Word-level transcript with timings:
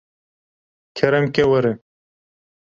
kerem 0.97 1.25
ke 1.33 1.43
were 1.51 1.71